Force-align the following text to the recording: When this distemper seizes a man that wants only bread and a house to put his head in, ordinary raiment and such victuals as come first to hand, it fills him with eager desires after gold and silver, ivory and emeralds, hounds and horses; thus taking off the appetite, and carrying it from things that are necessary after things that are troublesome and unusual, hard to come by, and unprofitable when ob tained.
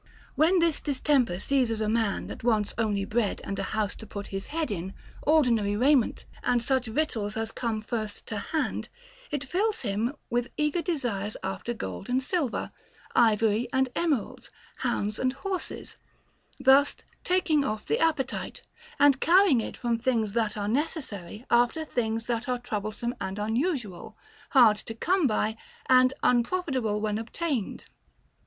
When 0.33 0.57
this 0.57 0.81
distemper 0.81 1.37
seizes 1.37 1.79
a 1.79 1.87
man 1.87 2.25
that 2.25 2.43
wants 2.43 2.73
only 2.75 3.05
bread 3.05 3.39
and 3.43 3.59
a 3.59 3.69
house 3.77 3.95
to 3.97 4.07
put 4.07 4.25
his 4.33 4.47
head 4.47 4.71
in, 4.71 4.95
ordinary 5.21 5.77
raiment 5.77 6.25
and 6.43 6.63
such 6.63 6.87
victuals 6.87 7.37
as 7.37 7.51
come 7.51 7.83
first 7.83 8.25
to 8.25 8.39
hand, 8.39 8.89
it 9.29 9.43
fills 9.43 9.81
him 9.81 10.15
with 10.27 10.49
eager 10.57 10.81
desires 10.81 11.37
after 11.43 11.75
gold 11.75 12.09
and 12.09 12.23
silver, 12.23 12.71
ivory 13.15 13.67
and 13.71 13.89
emeralds, 13.95 14.49
hounds 14.77 15.19
and 15.19 15.33
horses; 15.33 15.97
thus 16.59 16.95
taking 17.23 17.63
off 17.63 17.85
the 17.85 17.99
appetite, 17.99 18.63
and 18.97 19.21
carrying 19.21 19.61
it 19.61 19.77
from 19.77 19.99
things 19.99 20.33
that 20.33 20.57
are 20.57 20.67
necessary 20.67 21.45
after 21.51 21.85
things 21.85 22.25
that 22.25 22.49
are 22.49 22.57
troublesome 22.57 23.13
and 23.21 23.37
unusual, 23.37 24.17
hard 24.49 24.77
to 24.77 24.95
come 24.95 25.27
by, 25.27 25.55
and 25.87 26.11
unprofitable 26.23 26.99
when 27.01 27.19
ob 27.19 27.31
tained. 27.31 27.85